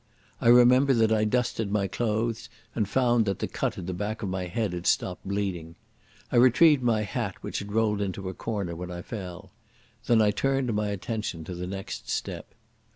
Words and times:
I 0.41 0.47
remember 0.47 0.95
that 0.95 1.11
I 1.11 1.25
dusted 1.25 1.71
my 1.71 1.85
clothes, 1.87 2.49
and 2.73 2.89
found 2.89 3.25
that 3.25 3.37
the 3.37 3.47
cut 3.47 3.77
in 3.77 3.85
the 3.85 3.93
back 3.93 4.23
of 4.23 4.29
my 4.29 4.45
head 4.47 4.73
had 4.73 4.87
stopped 4.87 5.23
bleeding. 5.27 5.75
I 6.31 6.37
retrieved 6.37 6.81
my 6.81 7.03
hat, 7.03 7.35
which 7.41 7.59
had 7.59 7.71
rolled 7.73 8.01
into 8.01 8.27
a 8.27 8.33
corner 8.33 8.75
when 8.75 8.89
I 8.89 9.03
fell.... 9.03 9.51
Then 10.07 10.19
I 10.19 10.31
turned 10.31 10.73
my 10.73 10.87
attention 10.87 11.43
to 11.43 11.53
the 11.53 11.67
next 11.67 12.09
step. 12.09 12.55